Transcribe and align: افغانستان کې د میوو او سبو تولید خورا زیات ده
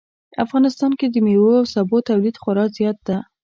افغانستان 0.45 0.91
کې 0.99 1.07
د 1.09 1.15
میوو 1.25 1.51
او 1.59 1.65
سبو 1.73 1.97
تولید 2.09 2.35
خورا 2.41 2.65
زیات 2.77 2.97
ده 3.07 3.17